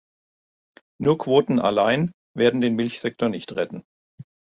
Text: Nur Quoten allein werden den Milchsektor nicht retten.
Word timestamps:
Nur 0.99 1.19
Quoten 1.19 1.59
allein 1.59 2.11
werden 2.35 2.59
den 2.59 2.75
Milchsektor 2.75 3.29
nicht 3.29 3.55
retten. 3.55 3.83